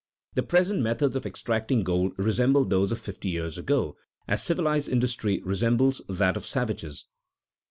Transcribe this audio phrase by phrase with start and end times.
[0.33, 5.39] The present methods of extracting gold resemble those of fifty years ago as civilized industry
[5.45, 7.05] resembles that of savages.